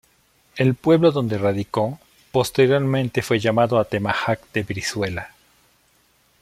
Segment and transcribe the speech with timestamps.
[0.55, 1.99] El pueblo donde radicó,
[2.31, 5.35] posteriormente fue llamado Atemajac de Brizuela.